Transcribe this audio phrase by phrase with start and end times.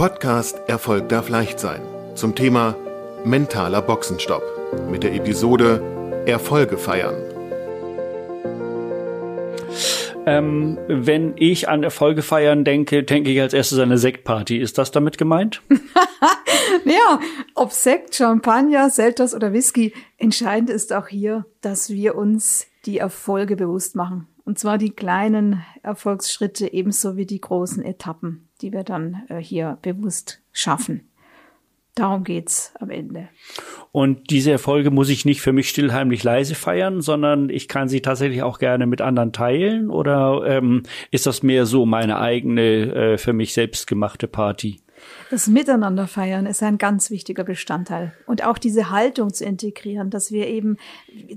[0.00, 1.82] Podcast Erfolg darf leicht sein
[2.14, 2.74] zum Thema
[3.22, 4.42] mentaler Boxenstopp
[4.90, 7.16] mit der Episode Erfolge feiern.
[10.24, 14.56] Ähm, wenn ich an Erfolge feiern denke, denke ich als erstes an eine Sektparty.
[14.56, 15.60] Ist das damit gemeint?
[16.86, 17.20] ja,
[17.54, 23.54] ob Sekt, Champagner, Selters oder Whisky, entscheidend ist auch hier, dass wir uns die Erfolge
[23.54, 24.28] bewusst machen.
[24.44, 29.78] Und zwar die kleinen Erfolgsschritte ebenso wie die großen Etappen, die wir dann äh, hier
[29.82, 31.10] bewusst schaffen.
[31.94, 33.28] Darum geht's am Ende.
[33.92, 38.00] Und diese Erfolge muss ich nicht für mich stillheimlich leise feiern, sondern ich kann sie
[38.00, 39.90] tatsächlich auch gerne mit anderen teilen?
[39.90, 44.80] Oder ähm, ist das mehr so meine eigene, äh, für mich selbst gemachte Party?
[45.30, 48.12] Das Miteinander feiern ist ein ganz wichtiger Bestandteil.
[48.26, 50.76] Und auch diese Haltung zu integrieren, dass wir eben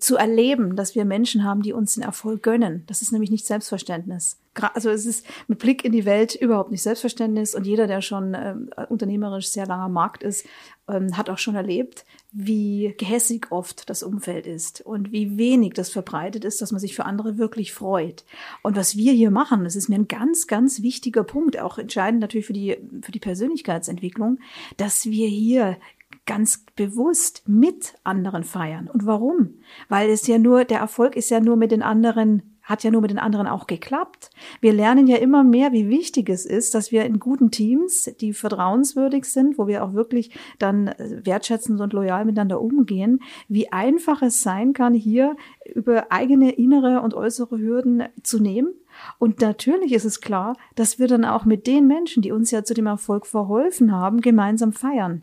[0.00, 2.84] zu erleben, dass wir Menschen haben, die uns den Erfolg gönnen.
[2.86, 4.38] Das ist nämlich nicht Selbstverständnis.
[4.74, 7.54] Also es ist mit Blick in die Welt überhaupt nicht Selbstverständnis.
[7.54, 10.46] Und jeder, der schon ähm, unternehmerisch sehr langer Markt ist,
[10.88, 15.90] ähm, hat auch schon erlebt, wie gehässig oft das Umfeld ist und wie wenig das
[15.90, 18.24] verbreitet ist, dass man sich für andere wirklich freut.
[18.62, 22.20] Und was wir hier machen, das ist mir ein ganz, ganz wichtiger Punkt, auch entscheidend
[22.20, 24.38] natürlich für die, für die Persönlichkeitsentwicklung,
[24.78, 25.76] dass wir hier
[26.24, 28.88] ganz bewusst mit anderen feiern.
[28.88, 29.54] Und warum?
[29.88, 33.00] Weil es ja nur, der Erfolg ist ja nur mit den anderen hat ja nur
[33.00, 34.30] mit den anderen auch geklappt.
[34.60, 38.32] Wir lernen ja immer mehr, wie wichtig es ist, dass wir in guten Teams, die
[38.32, 44.22] vertrauenswürdig sind, wo wir auch wirklich dann äh, wertschätzend und loyal miteinander umgehen, wie einfach
[44.22, 45.36] es sein kann, hier
[45.74, 48.74] über eigene innere und äußere Hürden zu nehmen.
[49.18, 52.62] Und natürlich ist es klar, dass wir dann auch mit den Menschen, die uns ja
[52.62, 55.22] zu dem Erfolg verholfen haben, gemeinsam feiern.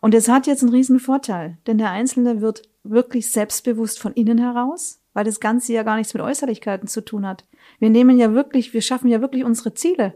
[0.00, 4.38] Und es hat jetzt einen riesen Vorteil, denn der Einzelne wird wirklich selbstbewusst von innen
[4.38, 7.44] heraus, weil das Ganze ja gar nichts mit Äußerlichkeiten zu tun hat.
[7.78, 10.14] Wir nehmen ja wirklich, wir schaffen ja wirklich unsere Ziele.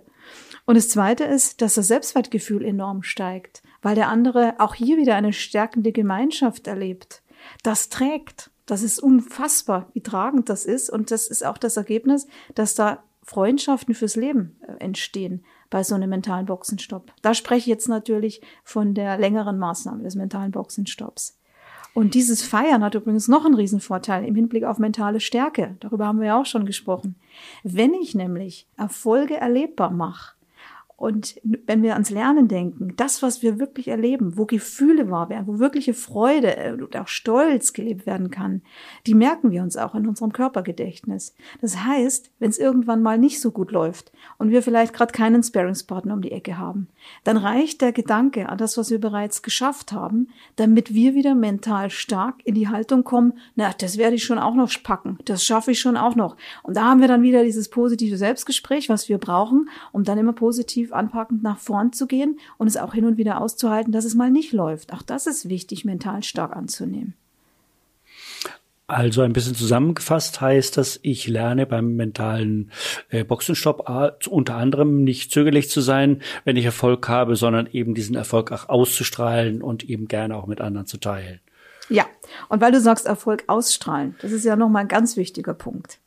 [0.65, 5.15] Und das Zweite ist, dass das Selbstwertgefühl enorm steigt, weil der andere auch hier wieder
[5.15, 7.23] eine stärkende Gemeinschaft erlebt.
[7.63, 8.51] Das trägt.
[8.67, 10.91] Das ist unfassbar, wie tragend das ist.
[10.91, 12.27] Und das ist auch das Ergebnis,
[12.57, 17.13] dass da Freundschaften fürs Leben äh, entstehen bei so einem mentalen Boxenstopp.
[17.23, 21.39] Da spreche ich jetzt natürlich von der längeren Maßnahme des mentalen Boxenstopps.
[21.97, 25.79] Und dieses Feiern hat übrigens noch einen Riesenvorteil im Hinblick auf mentale Stärke.
[25.81, 27.15] Darüber haben wir ja auch schon gesprochen.
[27.63, 30.36] Wenn ich nämlich Erfolge erlebbar mache,
[30.99, 35.47] und wenn wir ans Lernen denken, das, was wir wirklich erleben, wo Gefühle wahr werden,
[35.47, 38.63] wo wirkliche Freude äh, und auch Stolz gelebt werden kann,
[39.07, 41.35] die merken wir uns auch in unserem Körpergedächtnis.
[41.61, 45.43] Das heißt, wenn es irgendwann mal nicht so gut läuft und wir vielleicht gerade keinen
[45.43, 46.89] Sparingspartner um die Ecke haben,
[47.25, 51.91] dann reicht der Gedanke an das, was wir bereits geschafft haben, damit wir wieder mental
[51.91, 55.73] stark in die Haltung kommen, na, das werde ich schon auch noch packen, das schaffe
[55.73, 56.37] ich schon auch noch.
[56.63, 60.33] Und da haben wir dann wieder dieses positive Selbstgespräch, was wir brauchen, um dann immer
[60.33, 64.05] positiv positiv anpackend nach vorn zu gehen und es auch hin und wieder auszuhalten, dass
[64.05, 64.93] es mal nicht läuft.
[64.93, 67.15] Auch das ist wichtig, mental stark anzunehmen.
[68.89, 72.71] Also ein bisschen zusammengefasst heißt das, ich lerne beim mentalen
[73.09, 77.95] äh, Boxenstopp äh, unter anderem nicht zögerlich zu sein, wenn ich Erfolg habe, sondern eben
[77.95, 81.41] diesen Erfolg auch auszustrahlen und eben gerne auch mit anderen zu teilen.
[81.89, 82.07] Ja,
[82.49, 85.99] und weil du sagst Erfolg ausstrahlen, das ist ja nochmal ein ganz wichtiger Punkt.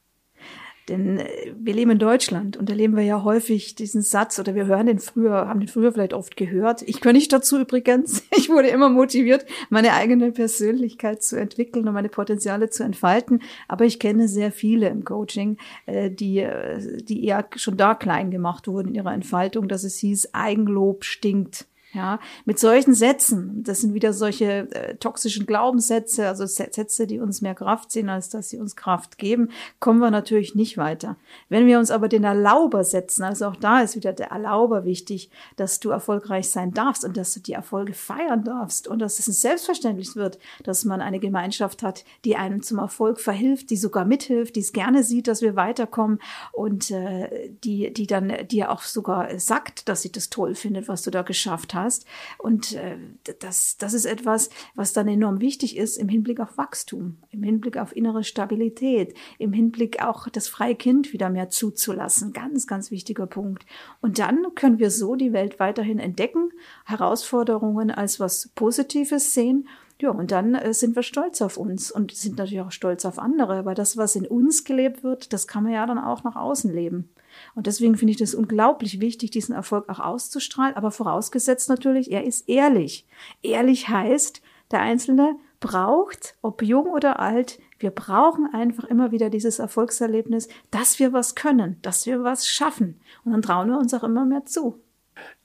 [0.89, 4.65] Denn äh, wir leben in Deutschland und erleben wir ja häufig diesen Satz oder wir
[4.65, 6.81] hören den früher, haben den früher vielleicht oft gehört.
[6.81, 8.23] Ich gehöre nicht dazu übrigens.
[8.39, 13.41] Ich wurde immer motiviert, meine eigene Persönlichkeit zu entwickeln und meine Potenziale zu entfalten.
[13.67, 18.31] Aber ich kenne sehr viele im Coaching, äh, die, äh, die eher schon da klein
[18.31, 21.68] gemacht wurden in ihrer Entfaltung, dass es hieß, Eigenlob stinkt.
[21.91, 27.41] Ja, mit solchen Sätzen, das sind wieder solche äh, toxischen Glaubenssätze, also Sätze, die uns
[27.41, 31.15] mehr Kraft ziehen, als dass sie uns Kraft geben, kommen wir natürlich nicht weiter.
[31.47, 35.31] Wenn wir uns aber den Erlauber setzen, also auch da ist wieder der Erlauber wichtig,
[35.55, 39.41] dass du erfolgreich sein darfst und dass du die Erfolge feiern darfst und dass es
[39.41, 44.57] selbstverständlich wird, dass man eine Gemeinschaft hat, die einem zum Erfolg verhilft, die sogar mithilft,
[44.57, 46.19] die es gerne sieht, dass wir weiterkommen
[46.51, 51.01] und äh, die, die dann dir auch sogar sagt, dass sie das toll findet, was
[51.01, 52.05] du da geschafft hast hast.
[52.37, 52.97] Und äh,
[53.39, 57.77] das, das ist etwas, was dann enorm wichtig ist im Hinblick auf Wachstum, im Hinblick
[57.77, 62.33] auf innere Stabilität, im Hinblick auch das freie Kind wieder mehr zuzulassen.
[62.33, 63.65] Ganz, ganz wichtiger Punkt.
[64.01, 66.51] Und dann können wir so die Welt weiterhin entdecken,
[66.85, 69.67] Herausforderungen als was Positives sehen
[70.01, 73.19] ja, und dann äh, sind wir stolz auf uns und sind natürlich auch stolz auf
[73.19, 76.37] andere, weil das, was in uns gelebt wird, das kann man ja dann auch nach
[76.37, 77.09] außen leben.
[77.53, 82.23] Und deswegen finde ich das unglaublich wichtig, diesen Erfolg auch auszustrahlen, aber vorausgesetzt natürlich, er
[82.23, 83.05] ist ehrlich.
[83.41, 84.41] Ehrlich heißt,
[84.71, 90.99] der Einzelne braucht, ob jung oder alt, wir brauchen einfach immer wieder dieses Erfolgserlebnis, dass
[90.99, 93.01] wir was können, dass wir was schaffen.
[93.25, 94.81] Und dann trauen wir uns auch immer mehr zu.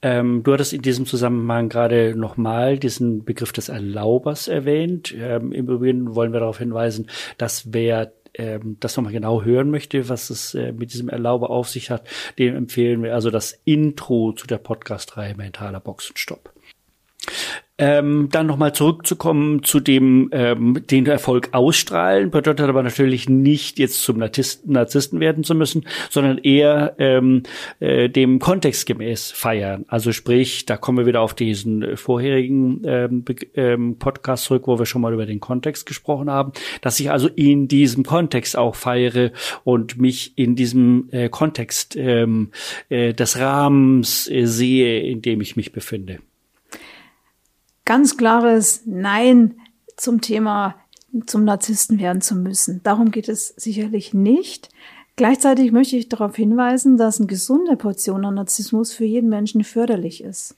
[0.02, 5.14] Ähm, du hattest in diesem Zusammenhang gerade nochmal diesen Begriff des Erlaubers erwähnt.
[5.16, 10.08] Ähm, Im Übrigen wollen wir darauf hinweisen, dass wer ähm, das nochmal genau hören möchte,
[10.08, 12.06] was es äh, mit diesem Erlauber auf sich hat,
[12.38, 16.52] dem empfehlen wir also das Intro zu der Podcast-Reihe Mentaler Boxenstopp.
[17.76, 24.00] Ähm, dann nochmal zurückzukommen zu dem, ähm, den Erfolg ausstrahlen, bedeutet aber natürlich nicht jetzt
[24.02, 27.42] zum Narzissten, Narzissten werden zu müssen, sondern eher ähm,
[27.80, 29.86] äh, dem Kontext gemäß feiern.
[29.88, 33.24] Also sprich, da kommen wir wieder auf diesen vorherigen ähm,
[33.54, 37.26] ähm, Podcast zurück, wo wir schon mal über den Kontext gesprochen haben, dass ich also
[37.26, 39.32] in diesem Kontext auch feiere
[39.64, 42.52] und mich in diesem äh, Kontext ähm,
[42.88, 46.20] äh, des Rahmens äh, sehe, in dem ich mich befinde
[47.84, 49.60] ganz klares Nein
[49.96, 50.76] zum Thema
[51.26, 52.80] zum Narzissten werden zu müssen.
[52.82, 54.68] Darum geht es sicherlich nicht.
[55.16, 60.24] Gleichzeitig möchte ich darauf hinweisen, dass eine gesunde Portion an Narzissmus für jeden Menschen förderlich
[60.24, 60.56] ist.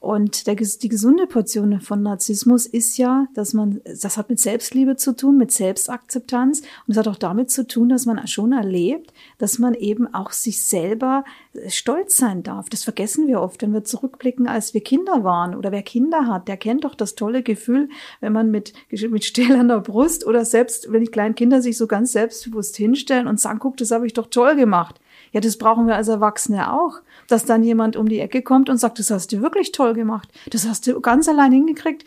[0.00, 4.96] Und der, die gesunde Portion von Narzissmus ist ja, dass man, das hat mit Selbstliebe
[4.96, 6.60] zu tun, mit Selbstakzeptanz.
[6.60, 10.32] Und es hat auch damit zu tun, dass man schon erlebt, dass man eben auch
[10.32, 11.24] sich selber
[11.68, 12.70] stolz sein darf.
[12.70, 16.48] Das vergessen wir oft, wenn wir zurückblicken, als wir Kinder waren oder wer Kinder hat,
[16.48, 21.04] der kennt doch das tolle Gefühl, wenn man mit, mit stählerner Brust oder selbst, wenn
[21.04, 24.28] die kleinen Kinder sich so ganz selbstbewusst hinstellen und sagen, guck, das habe ich doch
[24.30, 24.98] toll gemacht.
[25.32, 27.00] Ja, das brauchen wir als Erwachsene auch
[27.30, 30.28] dass dann jemand um die Ecke kommt und sagt, das hast du wirklich toll gemacht.
[30.50, 32.04] Das hast du ganz allein hingekriegt,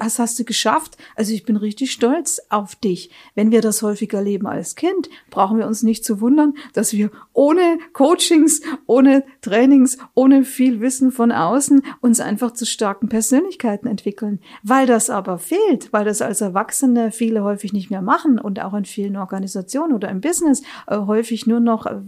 [0.00, 0.96] das hast du geschafft.
[1.14, 3.10] Also ich bin richtig stolz auf dich.
[3.34, 7.10] Wenn wir das häufiger leben als Kind, brauchen wir uns nicht zu wundern, dass wir
[7.32, 14.40] ohne Coachings, ohne Trainings, ohne viel Wissen von außen uns einfach zu starken Persönlichkeiten entwickeln.
[14.62, 18.74] Weil das aber fehlt, weil das als Erwachsene viele häufig nicht mehr machen und auch
[18.74, 22.00] in vielen Organisationen oder im Business äh, häufig nur noch äh,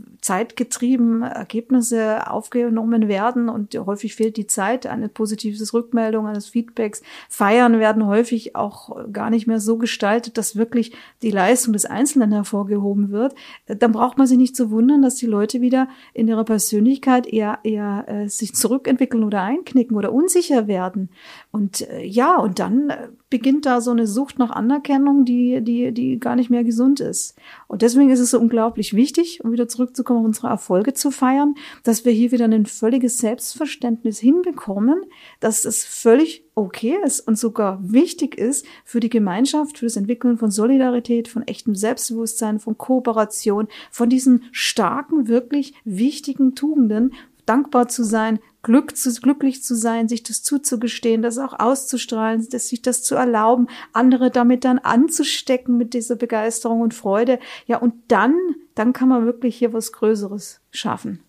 [0.57, 7.03] zeitgetrieben Ergebnisse aufgenommen werden und häufig fehlt die Zeit, eine positive Rückmeldung, eines Feedbacks.
[7.29, 10.93] Feiern werden häufig auch gar nicht mehr so gestaltet, dass wirklich
[11.23, 13.35] die Leistung des Einzelnen hervorgehoben wird.
[13.67, 17.59] Dann braucht man sich nicht zu wundern, dass die Leute wieder in ihrer Persönlichkeit eher,
[17.63, 21.11] eher äh, sich zurückentwickeln oder einknicken oder unsicher werden.
[21.53, 25.93] Und äh, ja, und dann äh, beginnt da so eine Sucht nach Anerkennung, die, die,
[25.93, 27.37] die gar nicht mehr gesund ist.
[27.67, 32.05] Und deswegen ist es so unglaublich wichtig, um wieder zurückzukommen, unsere Erfolge zu feiern, dass
[32.05, 35.03] wir hier wieder ein völliges Selbstverständnis hinbekommen,
[35.41, 40.39] dass es völlig okay ist und sogar wichtig ist für die Gemeinschaft, für das Entwickeln
[40.39, 47.13] von Solidarität, von echtem Selbstbewusstsein, von Kooperation, von diesen starken, wirklich wichtigen Tugenden,
[47.47, 52.69] dankbar zu sein, Glück zu, glücklich zu sein, sich das zuzugestehen, das auch auszustrahlen, das,
[52.69, 57.39] sich das zu erlauben, andere damit dann anzustecken mit dieser Begeisterung und Freude.
[57.67, 58.35] Ja, und dann,
[58.75, 61.21] dann kann man wirklich hier was Größeres schaffen.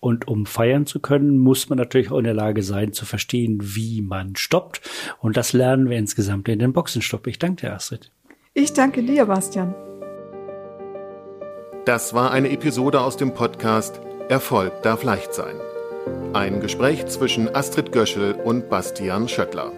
[0.00, 3.58] Und um feiern zu können, muss man natürlich auch in der Lage sein, zu verstehen,
[3.60, 4.80] wie man stoppt.
[5.20, 7.26] Und das lernen wir insgesamt in den Boxenstopp.
[7.26, 8.10] Ich danke dir, Astrid.
[8.52, 9.74] Ich danke dir, Bastian.
[11.84, 15.56] Das war eine Episode aus dem Podcast Erfolg darf leicht sein.
[16.32, 19.70] Ein Gespräch zwischen Astrid Göschel und Bastian Schöttler.